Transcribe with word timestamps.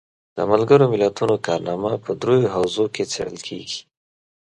د 0.37 0.37
ملګرو 0.51 0.85
ملتونو 0.93 1.35
کارنامه 1.47 1.91
په 2.03 2.11
دریو 2.21 2.51
حوزو 2.55 2.85
کې 2.93 3.03
څیړل 3.11 3.37
کیږي. 3.47 3.79